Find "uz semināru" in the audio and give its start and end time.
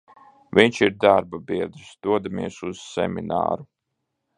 2.73-3.73